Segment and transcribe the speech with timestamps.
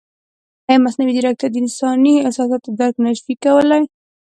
[0.67, 3.81] ایا مصنوعي ځیرکتیا د انساني احساساتو درک نه شي کولی؟